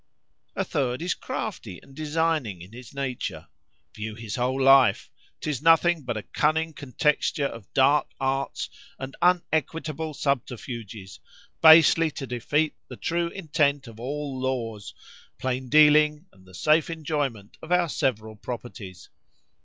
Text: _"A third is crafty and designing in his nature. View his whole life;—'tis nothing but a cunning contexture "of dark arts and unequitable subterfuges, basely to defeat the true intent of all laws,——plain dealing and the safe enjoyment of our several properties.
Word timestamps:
_"A 0.55 0.63
third 0.65 0.99
is 1.03 1.13
crafty 1.13 1.79
and 1.83 1.93
designing 1.93 2.59
in 2.63 2.71
his 2.73 2.91
nature. 2.91 3.49
View 3.93 4.15
his 4.15 4.35
whole 4.35 4.59
life;—'tis 4.59 5.61
nothing 5.61 6.01
but 6.01 6.17
a 6.17 6.23
cunning 6.23 6.73
contexture 6.73 7.45
"of 7.45 7.71
dark 7.75 8.07
arts 8.19 8.67
and 8.97 9.15
unequitable 9.21 10.15
subterfuges, 10.15 11.19
basely 11.61 12.09
to 12.09 12.25
defeat 12.25 12.73
the 12.87 12.97
true 12.97 13.27
intent 13.27 13.85
of 13.85 13.99
all 13.99 14.39
laws,——plain 14.41 15.69
dealing 15.69 16.25
and 16.33 16.47
the 16.47 16.55
safe 16.55 16.89
enjoyment 16.89 17.59
of 17.61 17.71
our 17.71 17.87
several 17.87 18.35
properties. 18.35 19.07